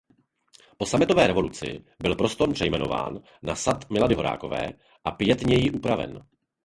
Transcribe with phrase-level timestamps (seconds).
[0.77, 4.71] Po Sametové revoluci byl prostor přejmenován na "Sad Milady Horákové"
[5.05, 6.19] a pietněji upraven.